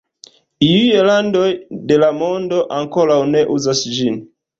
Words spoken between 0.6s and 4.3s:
Iuj landoj de la mondo ankoraŭ ne uzas ĝin.